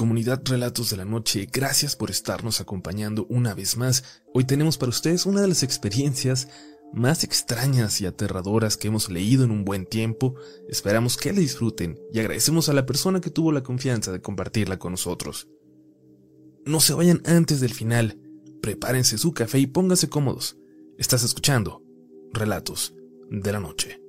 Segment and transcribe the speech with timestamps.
[0.00, 4.22] Comunidad Relatos de la Noche, gracias por estarnos acompañando una vez más.
[4.32, 6.48] Hoy tenemos para ustedes una de las experiencias
[6.94, 10.36] más extrañas y aterradoras que hemos leído en un buen tiempo.
[10.70, 14.78] Esperamos que la disfruten y agradecemos a la persona que tuvo la confianza de compartirla
[14.78, 15.48] con nosotros.
[16.64, 18.18] No se vayan antes del final.
[18.62, 20.56] Prepárense su café y pónganse cómodos.
[20.96, 21.82] Estás escuchando
[22.32, 22.94] Relatos
[23.28, 23.99] de la Noche.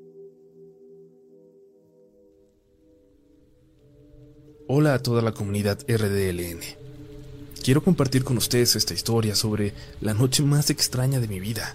[4.74, 6.62] Hola a toda la comunidad RDLN.
[7.62, 11.74] Quiero compartir con ustedes esta historia sobre la noche más extraña de mi vida.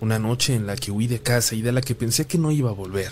[0.00, 2.52] Una noche en la que huí de casa y de la que pensé que no
[2.52, 3.10] iba a volver.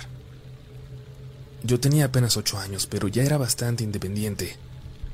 [1.62, 4.56] Yo tenía apenas ocho años, pero ya era bastante independiente.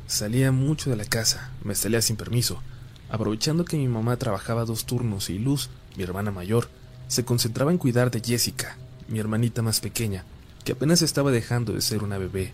[0.06, 2.62] Salía mucho de la casa, me salía sin permiso,
[3.10, 6.68] aprovechando que mi mamá trabajaba dos turnos y Luz, mi hermana mayor,
[7.09, 8.77] se concentraba en cuidar de Jessica,
[9.09, 10.24] mi hermanita más pequeña,
[10.62, 12.52] que apenas estaba dejando de ser una bebé.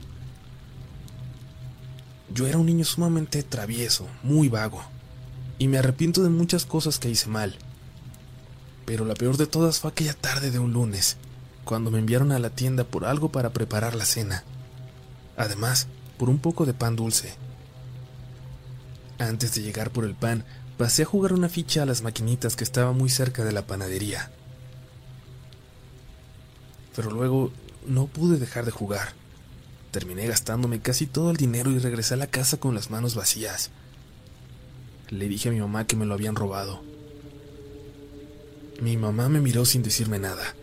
[2.32, 4.82] Yo era un niño sumamente travieso, muy vago,
[5.58, 7.56] y me arrepiento de muchas cosas que hice mal.
[8.86, 11.16] Pero la peor de todas fue aquella tarde de un lunes,
[11.64, 14.44] cuando me enviaron a la tienda por algo para preparar la cena.
[15.36, 17.34] Además, por un poco de pan dulce.
[19.18, 20.44] Antes de llegar por el pan,
[20.78, 24.30] pasé a jugar una ficha a las maquinitas que estaban muy cerca de la panadería.
[26.94, 27.52] Pero luego
[27.86, 29.19] no pude dejar de jugar.
[29.90, 33.70] Terminé gastándome casi todo el dinero y regresé a la casa con las manos vacías.
[35.08, 36.82] Le dije a mi mamá que me lo habían robado.
[38.80, 40.54] Mi mamá me miró sin decirme nada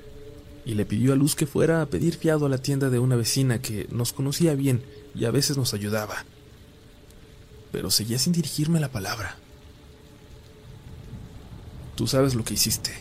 [0.66, 3.16] y le pidió a Luz que fuera a pedir fiado a la tienda de una
[3.16, 4.82] vecina que nos conocía bien
[5.14, 6.26] y a veces nos ayudaba.
[7.72, 9.36] Pero seguía sin dirigirme la palabra.
[11.96, 12.92] Tú sabes lo que hiciste.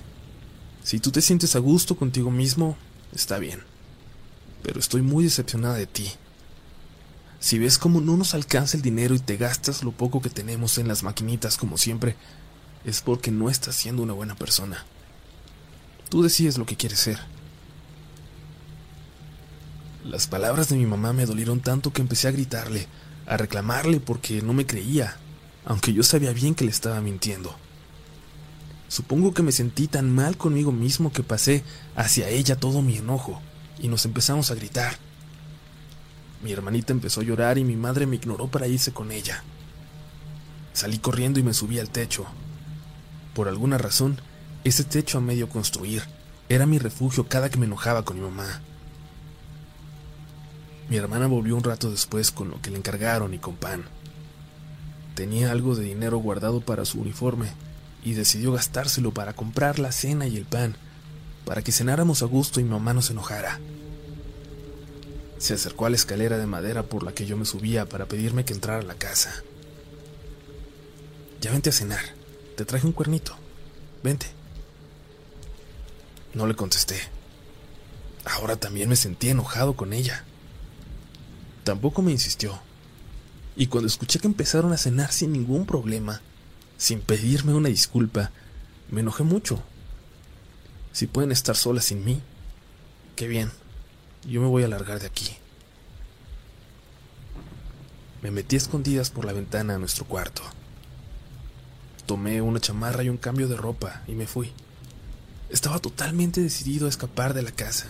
[0.83, 2.77] Si tú te sientes a gusto contigo mismo,
[3.13, 3.76] está bien
[4.67, 6.11] pero estoy muy decepcionada de ti.
[7.39, 10.77] Si ves cómo no nos alcanza el dinero y te gastas lo poco que tenemos
[10.79, 12.17] en las maquinitas como siempre,
[12.85, 14.85] es porque no estás siendo una buena persona.
[16.09, 17.21] Tú decides lo que quieres ser.
[20.05, 22.89] Las palabras de mi mamá me dolieron tanto que empecé a gritarle,
[23.25, 25.17] a reclamarle porque no me creía,
[25.65, 27.55] aunque yo sabía bien que le estaba mintiendo.
[28.89, 31.63] Supongo que me sentí tan mal conmigo mismo que pasé
[31.95, 33.41] hacia ella todo mi enojo
[33.79, 34.97] y nos empezamos a gritar.
[36.43, 39.43] Mi hermanita empezó a llorar y mi madre me ignoró para irse con ella.
[40.73, 42.27] Salí corriendo y me subí al techo.
[43.35, 44.21] Por alguna razón,
[44.65, 46.03] ese techo a medio construir
[46.49, 48.61] era mi refugio cada que me enojaba con mi mamá.
[50.89, 53.85] Mi hermana volvió un rato después con lo que le encargaron y con pan.
[55.15, 57.51] Tenía algo de dinero guardado para su uniforme
[58.05, 60.77] y decidió gastárselo para comprar la cena y el pan
[61.47, 63.61] para que cenáramos a gusto y mamá no se enojara.
[65.39, 68.45] Se acercó a la escalera de madera por la que yo me subía para pedirme
[68.45, 69.45] que entrara a la casa.
[71.41, 72.01] Ya vente a cenar.
[72.57, 73.37] Te traje un cuernito.
[74.03, 74.27] Vente.
[76.35, 76.97] No le contesté.
[78.25, 80.25] Ahora también me sentí enojado con ella.
[81.63, 82.59] Tampoco me insistió.
[83.55, 86.23] Y cuando escuché que empezaron a cenar sin ningún problema,
[86.77, 88.33] sin pedirme una disculpa,
[88.91, 89.63] me enojé mucho
[90.97, 92.23] si pueden estar solas sin mí,
[93.17, 93.51] qué bien.
[94.27, 95.37] Yo me voy a largar de aquí.
[98.23, 100.41] Me metí escondidas por la ventana a nuestro cuarto.
[102.07, 104.53] Tomé una chamarra y un cambio de ropa y me fui.
[105.51, 107.89] Estaba totalmente decidido a escapar de la casa.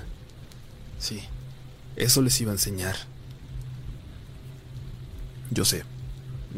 [0.99, 1.23] Sí,
[1.95, 2.97] eso les iba a enseñar.
[5.53, 5.85] Yo sé,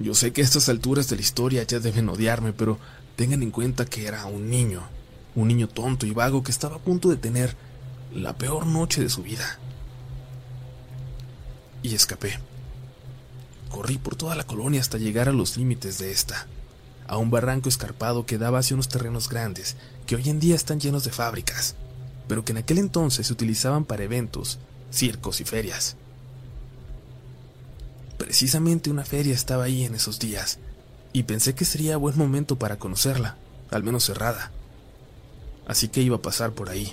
[0.03, 2.79] yo sé que a estas alturas de la historia ya deben odiarme, pero
[3.17, 4.89] tengan en cuenta que era un niño
[5.34, 7.56] un niño tonto y vago que estaba a punto de tener
[8.12, 9.59] la peor noche de su vida.
[11.83, 12.39] Y escapé.
[13.71, 16.47] Corrí por toda la colonia hasta llegar a los límites de esta,
[17.06, 20.81] a un barranco escarpado que daba hacia unos terrenos grandes que hoy en día están
[20.81, 21.77] llenos de fábricas,
[22.27, 24.59] pero que en aquel entonces se utilizaban para eventos,
[24.91, 25.97] circos y ferias.
[28.17, 30.58] Precisamente una feria estaba ahí en esos días,
[31.12, 33.37] y pensé que sería buen momento para conocerla,
[33.70, 34.50] al menos cerrada
[35.69, 36.93] así que iba a pasar por ahí.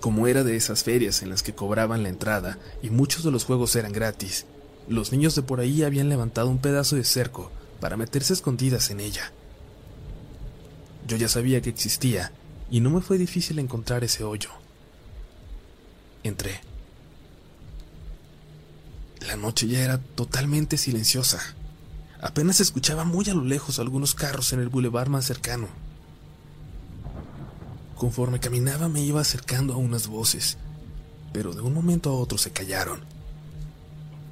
[0.00, 3.44] Como era de esas ferias en las que cobraban la entrada y muchos de los
[3.44, 4.46] juegos eran gratis,
[4.88, 7.50] los niños de por ahí habían levantado un pedazo de cerco
[7.80, 9.32] para meterse escondidas en ella.
[11.06, 12.32] Yo ya sabía que existía
[12.70, 14.50] y no me fue difícil encontrar ese hoyo.
[16.22, 16.60] Entré.
[19.26, 21.56] La noche ya era totalmente silenciosa.
[22.26, 25.68] Apenas escuchaba muy a lo lejos algunos carros en el bulevar más cercano.
[27.94, 30.58] Conforme caminaba me iba acercando a unas voces,
[31.32, 33.04] pero de un momento a otro se callaron.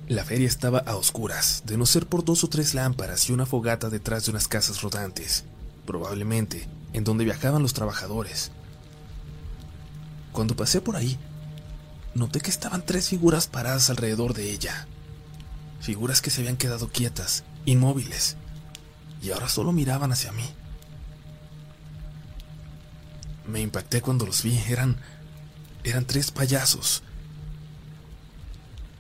[0.08, 3.46] La feria estaba a oscuras, de no ser por dos o tres lámparas y una
[3.46, 5.44] fogata detrás de unas casas rodantes,
[5.87, 8.50] probablemente en donde viajaban los trabajadores.
[10.32, 11.17] Cuando pasé por ahí,
[12.17, 14.88] noté que estaban tres figuras paradas alrededor de ella.
[15.79, 18.37] Figuras que se habían quedado quietas, inmóviles,
[19.22, 20.49] y ahora solo miraban hacia mí.
[23.46, 24.96] Me impacté cuando los vi, eran
[25.84, 27.02] eran tres payasos.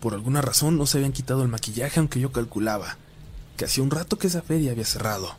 [0.00, 2.98] Por alguna razón no se habían quitado el maquillaje aunque yo calculaba
[3.56, 5.34] que hacía un rato que esa feria había cerrado.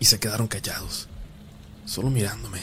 [0.00, 1.08] Y se quedaron callados,
[1.84, 2.60] solo mirándome.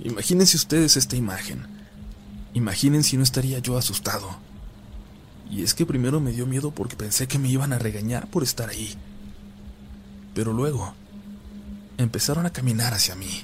[0.00, 1.66] Imagínense ustedes esta imagen.
[2.54, 4.38] Imaginen si no estaría yo asustado.
[5.50, 8.42] Y es que primero me dio miedo porque pensé que me iban a regañar por
[8.42, 8.94] estar ahí.
[10.34, 10.94] Pero luego
[11.98, 13.42] empezaron a caminar hacia mí.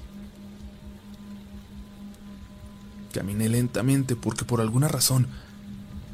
[3.12, 5.26] Caminé lentamente porque por alguna razón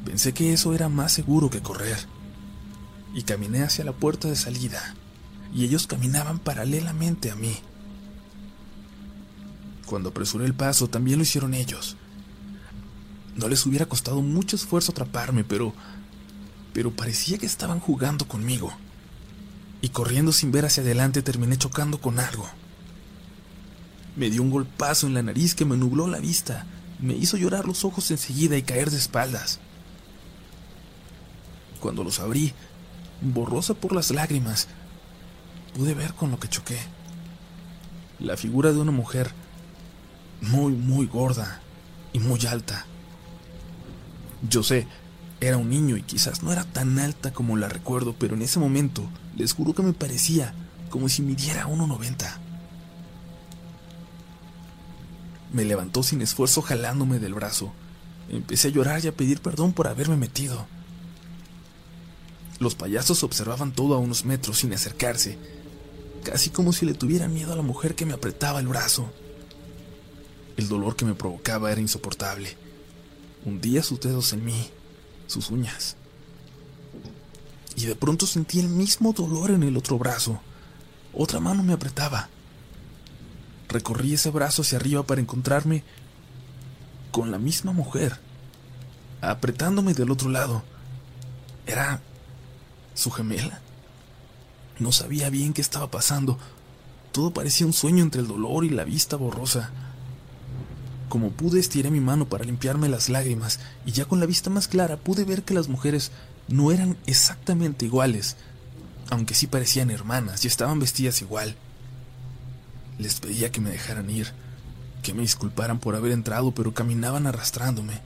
[0.03, 1.97] pensé que eso era más seguro que correr.
[3.13, 4.95] Y caminé hacia la puerta de salida,
[5.53, 7.55] y ellos caminaban paralelamente a mí.
[9.85, 11.95] Cuando apresuré el paso, también lo hicieron ellos.
[13.35, 15.73] No les hubiera costado mucho esfuerzo atraparme, pero
[16.73, 18.73] pero parecía que estaban jugando conmigo.
[19.81, 22.47] Y corriendo sin ver hacia adelante terminé chocando con algo.
[24.15, 26.65] Me dio un golpazo en la nariz que me nubló la vista
[27.03, 29.59] me hizo llorar los ojos enseguida y caer de espaldas.
[31.81, 32.53] Cuando los abrí,
[33.19, 34.69] borrosa por las lágrimas,
[35.75, 36.79] pude ver con lo que choqué.
[38.19, 39.31] La figura de una mujer
[40.39, 41.61] muy, muy gorda
[42.13, 42.85] y muy alta.
[44.49, 44.87] Yo sé,
[45.39, 48.59] era un niño y quizás no era tan alta como la recuerdo, pero en ese
[48.59, 50.53] momento les juro que me parecía
[50.89, 52.37] como si midiera 1,90.
[55.51, 57.73] Me levantó sin esfuerzo jalándome del brazo.
[58.29, 60.65] Empecé a llorar y a pedir perdón por haberme metido.
[62.59, 65.37] Los payasos observaban todo a unos metros sin acercarse,
[66.23, 69.11] casi como si le tuvieran miedo a la mujer que me apretaba el brazo.
[70.57, 72.62] El dolor que me provocaba era insoportable.
[73.45, 74.69] Hundía sus dedos en mí,
[75.27, 75.95] sus uñas.
[77.75, 80.39] Y de pronto sentí el mismo dolor en el otro brazo.
[81.13, 82.29] Otra mano me apretaba.
[83.67, 85.83] Recorrí ese brazo hacia arriba para encontrarme
[87.11, 88.19] con la misma mujer,
[89.21, 90.63] apretándome del otro lado.
[91.65, 92.01] ¿Era
[92.93, 93.61] su gemela?
[94.79, 96.37] No sabía bien qué estaba pasando.
[97.11, 99.71] Todo parecía un sueño entre el dolor y la vista borrosa.
[101.09, 104.67] Como pude estiré mi mano para limpiarme las lágrimas y ya con la vista más
[104.67, 106.11] clara pude ver que las mujeres
[106.47, 108.35] no eran exactamente iguales,
[109.09, 111.55] aunque sí parecían hermanas y estaban vestidas igual.
[112.97, 114.31] Les pedía que me dejaran ir,
[115.01, 118.01] que me disculparan por haber entrado, pero caminaban arrastrándome.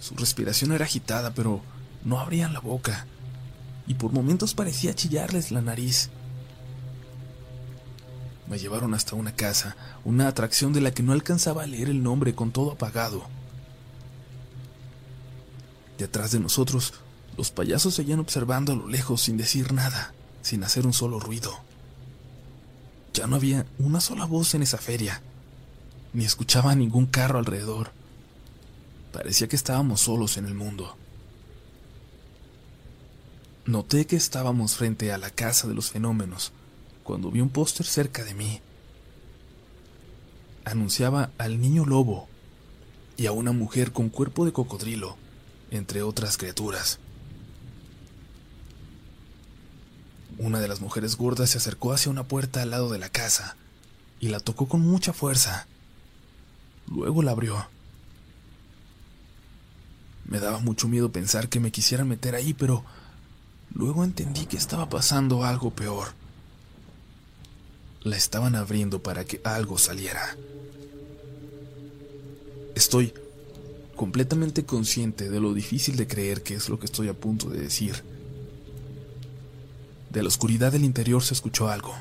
[0.00, 1.62] Su respiración era agitada, pero
[2.04, 3.06] no abrían la boca,
[3.86, 6.10] y por momentos parecía chillarles la nariz.
[8.52, 12.02] Me llevaron hasta una casa, una atracción de la que no alcanzaba a leer el
[12.02, 13.24] nombre con todo apagado.
[15.96, 16.92] Detrás de nosotros,
[17.38, 20.12] los payasos seguían observando a lo lejos sin decir nada,
[20.42, 21.60] sin hacer un solo ruido.
[23.14, 25.22] Ya no había una sola voz en esa feria,
[26.12, 27.92] ni escuchaba ningún carro alrededor.
[29.14, 30.94] Parecía que estábamos solos en el mundo.
[33.64, 36.52] Noté que estábamos frente a la casa de los fenómenos
[37.02, 38.60] cuando vi un póster cerca de mí.
[40.64, 42.28] Anunciaba al niño lobo
[43.16, 45.16] y a una mujer con cuerpo de cocodrilo,
[45.70, 46.98] entre otras criaturas.
[50.38, 53.56] Una de las mujeres gordas se acercó hacia una puerta al lado de la casa
[54.18, 55.66] y la tocó con mucha fuerza.
[56.88, 57.68] Luego la abrió.
[60.24, 62.84] Me daba mucho miedo pensar que me quisieran meter ahí, pero
[63.74, 66.14] luego entendí que estaba pasando algo peor.
[68.04, 70.36] La estaban abriendo para que algo saliera.
[72.74, 73.14] Estoy
[73.94, 77.60] completamente consciente de lo difícil de creer que es lo que estoy a punto de
[77.60, 78.02] decir.
[80.10, 81.94] De la oscuridad del interior se escuchó algo,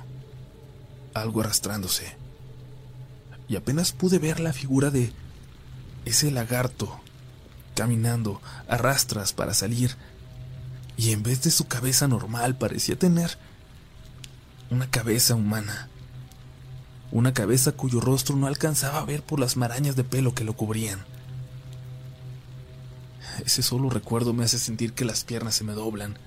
[1.14, 2.16] algo arrastrándose,
[3.48, 5.12] y apenas pude ver la figura de
[6.06, 7.00] ese lagarto
[7.76, 9.96] caminando a rastras para salir,
[10.98, 13.38] y en vez de su cabeza normal parecía tener
[14.72, 15.90] una cabeza humana,
[17.12, 20.54] una cabeza cuyo rostro no alcanzaba a ver por las marañas de pelo que lo
[20.54, 21.06] cubrían.
[23.46, 26.18] Ese solo recuerdo me hace sentir que las piernas se me doblan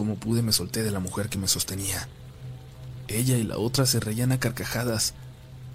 [0.00, 2.08] Como pude me solté de la mujer que me sostenía.
[3.06, 5.12] Ella y la otra se reían a carcajadas,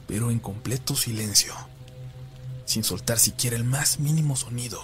[0.08, 1.54] pero en completo silencio,
[2.66, 4.82] sin soltar siquiera el más mínimo sonido.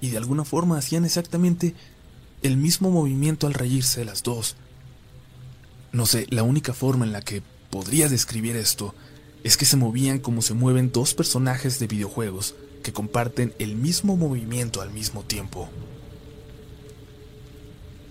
[0.00, 1.76] Y de alguna forma hacían exactamente
[2.42, 4.56] el mismo movimiento al reírse las dos.
[5.92, 8.94] No sé, la única forma en la que podría describir esto
[9.44, 14.16] es que se movían como se mueven dos personajes de videojuegos que comparten el mismo
[14.16, 15.68] movimiento al mismo tiempo.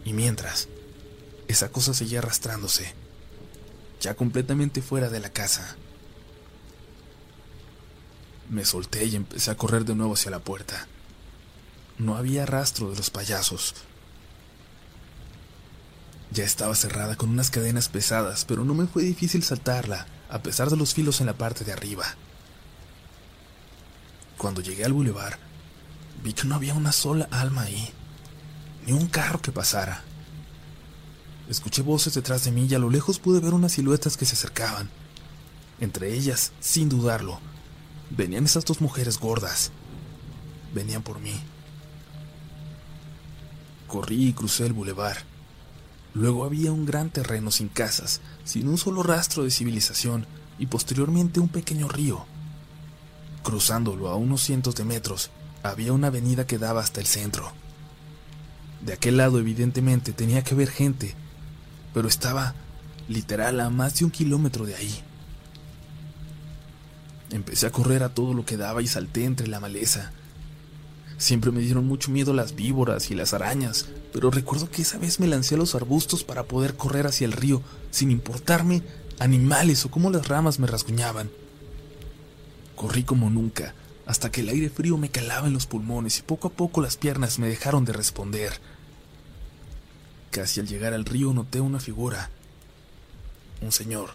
[0.04, 0.68] Y mientras,
[1.48, 2.94] esa cosa seguía arrastrándose,
[4.02, 5.78] ya completamente fuera de la casa.
[8.50, 10.88] Me solté y empecé a correr de nuevo hacia la puerta.
[11.98, 13.74] No había rastro de los payasos.
[16.32, 20.70] Ya estaba cerrada con unas cadenas pesadas, pero no me fue difícil saltarla, a pesar
[20.70, 22.06] de los filos en la parte de arriba.
[24.38, 25.38] Cuando llegué al bulevar,
[26.24, 27.90] vi que no había una sola alma ahí,
[28.86, 30.04] ni un carro que pasara.
[31.50, 34.34] Escuché voces detrás de mí y a lo lejos pude ver unas siluetas que se
[34.34, 34.90] acercaban.
[35.80, 37.40] Entre ellas, sin dudarlo,
[38.10, 39.72] venían esas dos mujeres gordas.
[40.74, 41.40] Venían por mí.
[43.88, 45.18] Corrí y crucé el bulevar.
[46.16, 50.26] Luego había un gran terreno sin casas, sin un solo rastro de civilización,
[50.58, 52.26] y posteriormente un pequeño río.
[53.44, 55.30] Cruzándolo a unos cientos de metros,
[55.62, 57.52] había una avenida que daba hasta el centro.
[58.82, 61.14] De aquel lado evidentemente tenía que haber gente,
[61.94, 62.56] pero estaba
[63.10, 65.04] literal a más de un kilómetro de ahí.
[67.30, 70.14] Empecé a correr a todo lo que daba y salté entre la maleza.
[71.18, 75.20] Siempre me dieron mucho miedo las víboras y las arañas, pero recuerdo que esa vez
[75.20, 78.84] me lancé a los arbustos para poder correr hacia el río, sin importarme
[79.20, 81.30] animales o cómo las ramas me rasguñaban.
[82.76, 83.74] Corrí como nunca,
[84.06, 86.98] hasta que el aire frío me calaba en los pulmones y poco a poco las
[86.98, 88.54] piernas me dejaron de responder.
[90.32, 92.30] Casi al llegar al río noté una figura,
[93.62, 94.10] un señor.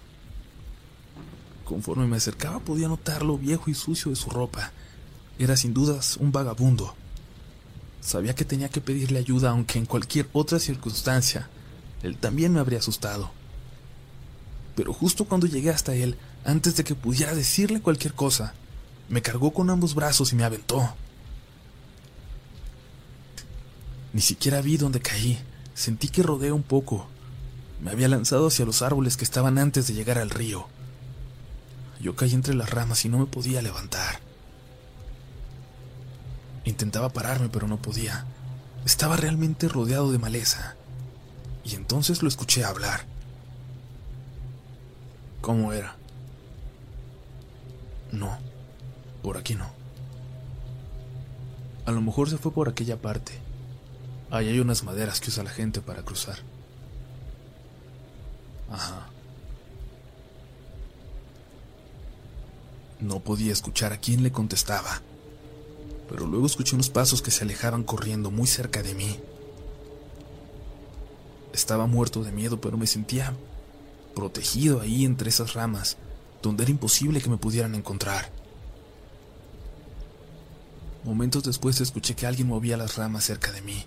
[1.65, 4.73] Conforme me acercaba podía notar lo viejo y sucio de su ropa.
[5.41, 6.95] Era sin dudas un vagabundo.
[8.03, 11.49] Sabía que tenía que pedirle ayuda, aunque en cualquier otra circunstancia
[12.03, 13.31] él también me habría asustado.
[14.77, 18.53] Pero justo cuando llegué hasta él, antes de que pudiera decirle cualquier cosa,
[19.09, 20.95] me cargó con ambos brazos y me aventó.
[24.13, 25.39] Ni siquiera vi dónde caí.
[25.73, 27.09] Sentí que rodeé un poco.
[27.81, 30.69] Me había lanzado hacia los árboles que estaban antes de llegar al río.
[31.99, 34.30] Yo caí entre las ramas y no me podía levantar.
[36.65, 38.25] Intentaba pararme, pero no podía.
[38.85, 40.77] Estaba realmente rodeado de maleza.
[41.65, 43.05] Y entonces lo escuché hablar.
[45.41, 45.97] ¿Cómo era?
[48.13, 48.39] No,
[49.23, 49.71] por aquí no.
[51.87, 53.33] A lo mejor se fue por aquella parte.
[54.31, 56.39] Ahí hay unas maderas que usa la gente para cruzar.
[58.71, 59.07] Ajá.
[63.01, 65.01] No podía escuchar a quién le contestaba
[66.11, 69.21] pero luego escuché unos pasos que se alejaban corriendo muy cerca de mí.
[71.53, 73.37] Estaba muerto de miedo, pero me sentía
[74.17, 75.99] protegido ahí entre esas ramas,
[76.43, 78.33] donde era imposible que me pudieran encontrar.
[81.05, 83.85] Momentos después escuché que alguien movía las ramas cerca de mí,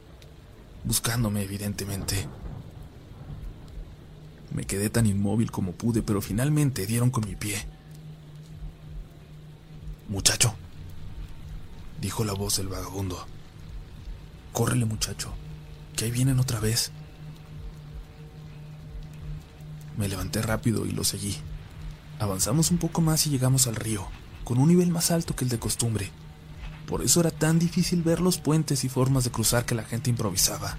[0.86, 2.26] buscándome evidentemente.
[4.52, 7.68] Me quedé tan inmóvil como pude, pero finalmente dieron con mi pie.
[10.08, 10.56] Muchacho,
[12.04, 13.26] dijo la voz del vagabundo.
[14.52, 15.34] Córrele, muchacho,
[15.96, 16.92] que ahí vienen otra vez.
[19.98, 21.38] Me levanté rápido y lo seguí.
[22.20, 24.06] Avanzamos un poco más y llegamos al río,
[24.44, 26.12] con un nivel más alto que el de costumbre.
[26.88, 30.10] Por eso era tan difícil ver los puentes y formas de cruzar que la gente
[30.10, 30.78] improvisaba.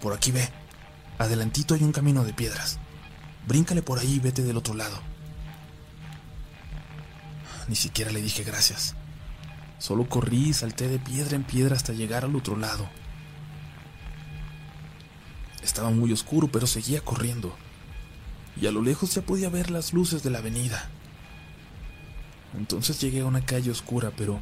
[0.00, 0.48] Por aquí ve,
[1.18, 2.78] adelantito hay un camino de piedras.
[3.48, 5.13] Bríncale por ahí y vete del otro lado.
[7.68, 8.94] Ni siquiera le dije gracias.
[9.78, 12.88] Solo corrí y salté de piedra en piedra hasta llegar al otro lado.
[15.62, 17.56] Estaba muy oscuro, pero seguía corriendo.
[18.60, 20.88] Y a lo lejos ya podía ver las luces de la avenida.
[22.56, 24.38] Entonces llegué a una calle oscura, pero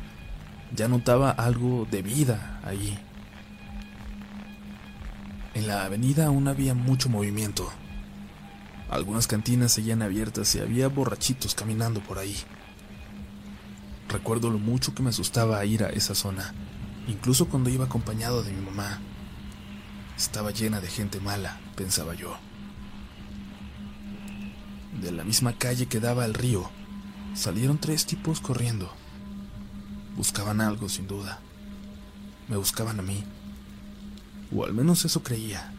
[0.75, 2.99] ya notaba algo de vida ahí.
[5.55, 7.71] En la avenida aún había mucho movimiento.
[8.91, 12.37] Algunas cantinas seguían abiertas y había borrachitos caminando por ahí.
[14.12, 16.52] Recuerdo lo mucho que me asustaba ir a esa zona,
[17.09, 19.00] incluso cuando iba acompañado de mi mamá.
[20.19, 22.37] Estaba llena de gente mala, pensaba yo.
[25.00, 26.71] De la misma calle que daba al río,
[27.35, 28.92] salieron tres tipos corriendo.
[30.14, 31.40] Buscaban algo, sin duda.
[32.49, 33.25] Me buscaban a mí.
[34.54, 35.73] O al menos eso creía.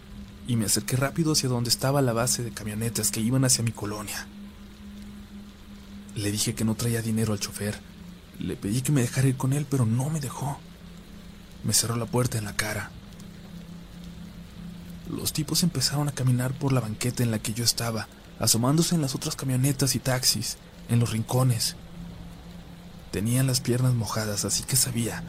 [0.47, 3.71] Y me acerqué rápido hacia donde estaba la base de camionetas que iban hacia mi
[3.71, 4.25] colonia.
[6.15, 7.92] Le dije que no traía dinero al chofer.
[8.39, 10.57] Le pedí que me dejara ir con él, pero no me dejó.
[11.63, 12.91] Me cerró la puerta en la cara.
[15.09, 18.07] Los tipos empezaron a caminar por la banqueta en la que yo estaba,
[18.39, 20.57] asomándose en las otras camionetas y taxis,
[20.89, 21.75] en los rincones.
[23.11, 25.23] Tenían las piernas mojadas, así que sabía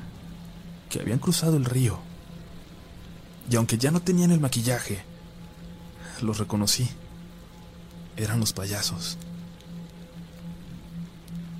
[0.88, 1.98] que habían cruzado el río.
[3.50, 5.04] Y aunque ya no tenían el maquillaje,
[6.22, 6.88] los reconocí.
[8.16, 9.18] Eran los payasos.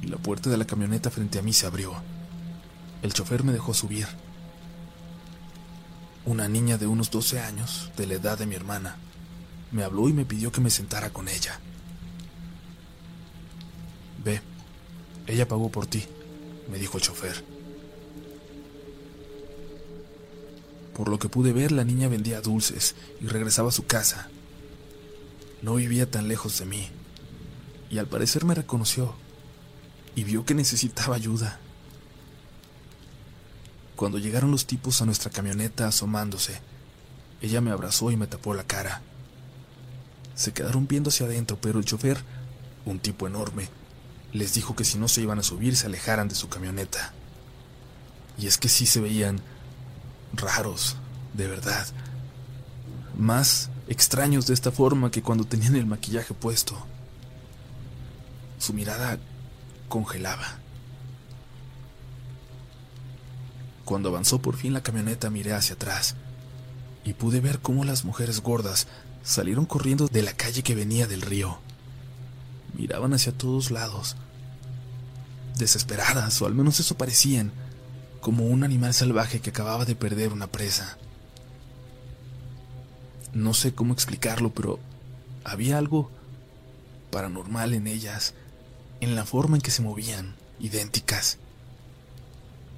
[0.05, 1.95] Y la puerta de la camioneta frente a mí se abrió.
[3.01, 4.07] El chofer me dejó subir.
[6.27, 8.99] Una niña de unos 12 años, de la edad de mi hermana,
[9.73, 11.59] me habló y me pidió que me sentara con ella.
[14.23, 14.43] Ve,
[15.27, 16.05] ella pagó por ti,
[16.71, 17.43] me dijo el chofer.
[20.95, 24.29] Por lo que pude ver, la niña vendía dulces y regresaba a su casa.
[25.63, 26.89] No vivía tan lejos de mí,
[27.89, 29.24] y al parecer me reconoció
[30.15, 31.59] y vio que necesitaba ayuda.
[33.97, 36.61] Cuando llegaron los tipos a nuestra camioneta asomándose,
[37.41, 39.03] ella me abrazó y me tapó la cara.
[40.35, 42.19] Se quedaron viendo hacia adentro, pero el chofer,
[42.85, 43.69] un tipo enorme,
[44.33, 47.13] les dijo que si no se iban a subir se alejaran de su camioneta.
[48.37, 49.41] Y es que sí se veían
[50.33, 50.97] raros,
[51.35, 51.87] de verdad.
[53.17, 56.77] Más extraños de esta forma que cuando tenían el maquillaje puesto.
[58.59, 59.19] Su mirada
[59.95, 60.59] congelaba.
[63.85, 66.17] Cuando avanzó por fin la camioneta miré hacia atrás
[67.05, 68.89] y pude ver cómo las mujeres gordas
[69.23, 71.61] salieron corriendo de la calle que venía del río.
[72.77, 74.17] Miraban hacia todos lados,
[75.59, 77.53] desesperadas, o al menos eso parecían
[78.21, 80.99] como un animal salvaje que acababa de perder una presa.
[83.33, 84.81] No sé cómo explicarlo, pero
[85.45, 86.11] había algo
[87.13, 88.35] paranormal en ellas,
[89.01, 91.39] en la forma en que se movían, idénticas.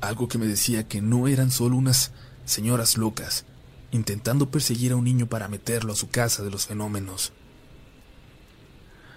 [0.01, 2.13] Algo que me decía que no eran solo unas
[2.45, 3.45] señoras locas,
[3.91, 7.33] intentando perseguir a un niño para meterlo a su casa de los fenómenos.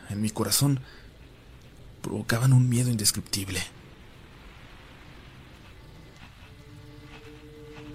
[0.10, 0.80] En mi corazón
[2.02, 3.62] provocaban un miedo indescriptible.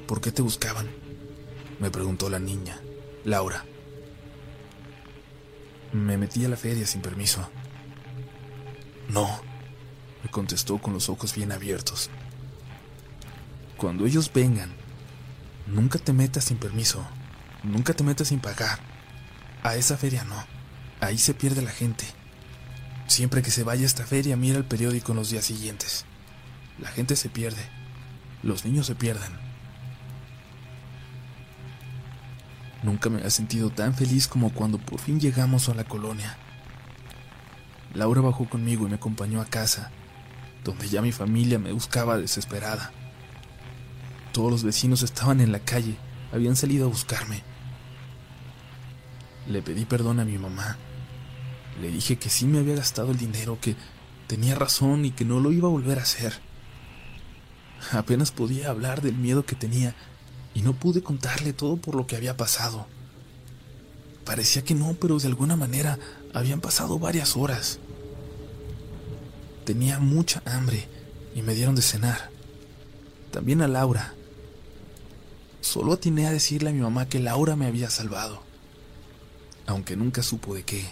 [0.06, 0.88] ¿Por qué te buscaban?
[1.80, 2.80] me preguntó la niña,
[3.24, 3.64] Laura.
[5.92, 7.48] Me metí a la feria sin permiso.
[9.08, 9.40] No,
[10.22, 12.10] me contestó con los ojos bien abiertos.
[13.76, 14.72] Cuando ellos vengan,
[15.66, 17.06] nunca te metas sin permiso,
[17.62, 18.78] nunca te metas sin pagar.
[19.62, 20.44] A esa feria no,
[21.00, 22.04] ahí se pierde la gente.
[23.06, 26.04] Siempre que se vaya a esta feria, mira el periódico en los días siguientes.
[26.78, 27.62] La gente se pierde,
[28.42, 29.32] los niños se pierden.
[32.82, 36.36] Nunca me había sentido tan feliz como cuando por fin llegamos a la colonia.
[37.94, 39.92] Laura bajó conmigo y me acompañó a casa,
[40.64, 42.92] donde ya mi familia me buscaba desesperada.
[44.32, 45.96] Todos los vecinos estaban en la calle,
[46.32, 47.42] habían salido a buscarme.
[49.48, 50.76] Le pedí perdón a mi mamá.
[51.80, 53.76] Le dije que sí me había gastado el dinero, que
[54.26, 56.34] tenía razón y que no lo iba a volver a hacer.
[57.92, 59.94] Apenas podía hablar del miedo que tenía
[60.54, 62.86] y no pude contarle todo por lo que había pasado.
[64.24, 65.98] Parecía que no, pero de alguna manera
[66.32, 67.78] habían pasado varias horas.
[69.64, 70.86] Tenía mucha hambre
[71.34, 72.30] y me dieron de cenar.
[73.30, 74.14] También a Laura.
[75.60, 78.42] Solo atiné a decirle a mi mamá que Laura me había salvado,
[79.66, 80.84] aunque nunca supo de qué.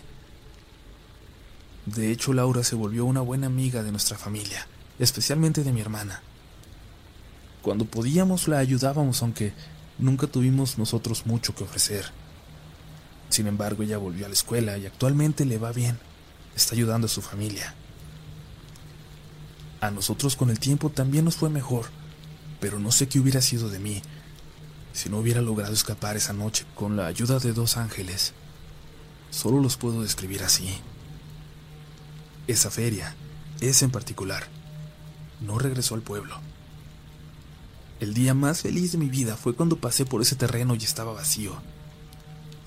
[1.85, 4.67] De hecho, Laura se volvió una buena amiga de nuestra familia,
[4.99, 6.23] especialmente de mi hermana.
[7.61, 9.53] Cuando podíamos la ayudábamos, aunque
[9.99, 12.07] nunca tuvimos nosotros mucho que ofrecer.
[13.29, 15.99] Sin embargo, ella volvió a la escuela y actualmente le va bien.
[16.57, 17.75] Está ayudando a su familia.
[19.83, 21.87] A nosotros con el tiempo también nos fue mejor,
[22.61, 24.01] pero no sé qué hubiera sido de mí
[24.93, 28.33] si no hubiera logrado escapar esa noche con la ayuda de dos ángeles.
[29.33, 30.69] Solo los puedo describir así.
[32.47, 33.17] Esa feria,
[33.61, 34.45] esa en particular,
[35.41, 36.37] no regresó al pueblo.
[37.99, 41.13] El día más feliz de mi vida fue cuando pasé por ese terreno y estaba
[41.13, 41.57] vacío.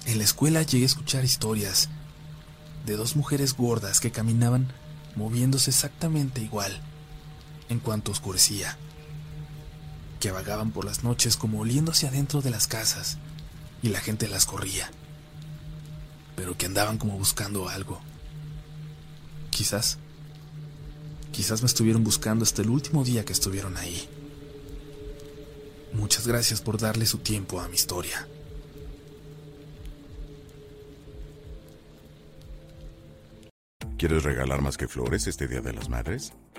[0.06, 1.88] En la escuela llegué a escuchar historias
[2.86, 4.74] de dos mujeres gordas que caminaban
[5.16, 6.82] moviéndose exactamente igual
[7.70, 8.78] en cuanto oscurecía,
[10.20, 13.18] que vagaban por las noches como oliendo hacia adentro de las casas
[13.82, 14.90] y la gente las corría,
[16.36, 18.02] pero que andaban como buscando algo.
[19.52, 19.98] Quizás,
[21.32, 24.10] quizás me estuvieron buscando hasta el último día que estuvieron ahí.
[25.94, 28.28] Muchas gracias por darle su tiempo a mi historia.
[33.98, 36.34] ¿Quieres regalar más que flores este Día de las Madres?